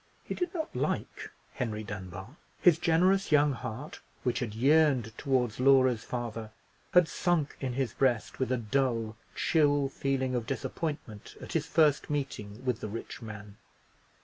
He 0.23 0.33
did 0.33 0.51
not 0.51 0.75
like 0.75 1.29
Henry 1.53 1.83
Dunbar. 1.83 2.35
His 2.59 2.79
generous 2.79 3.31
young 3.31 3.51
heart, 3.53 3.99
which 4.23 4.39
had 4.39 4.55
yearned 4.55 5.15
towards 5.15 5.59
Laura's 5.59 6.03
father, 6.03 6.49
had 6.93 7.07
sunk 7.07 7.55
in 7.59 7.73
his 7.73 7.93
breast 7.93 8.39
with 8.39 8.51
a 8.51 8.57
dull, 8.57 9.15
chill 9.35 9.89
feeling 9.89 10.33
of 10.33 10.47
disappointment, 10.47 11.35
at 11.39 11.53
his 11.53 11.67
first 11.67 12.09
meeting 12.09 12.65
with 12.65 12.79
the 12.79 12.89
rich 12.89 13.21
man. 13.21 13.57